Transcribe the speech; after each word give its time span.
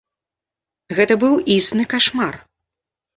Гэта 0.99 1.17
быў 1.23 1.33
існы 1.57 1.85
кашмар. 1.93 2.33